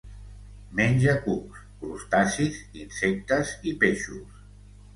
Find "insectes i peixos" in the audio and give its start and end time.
2.87-4.45